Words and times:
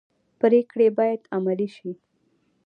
پریکړې 0.39 0.87
باید 0.97 1.21
عملي 1.35 1.67
شي 1.75 1.91